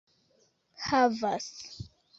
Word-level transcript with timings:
havas 0.87 1.53